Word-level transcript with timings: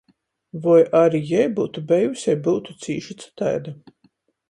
Voi 0.63 0.81
ari 1.01 1.19
jei 1.29 1.47
byutu 1.59 1.85
bejuse 1.93 2.35
i 2.39 2.43
byutu 2.49 2.79
cīši 2.83 3.21
cytaida. 3.23 3.79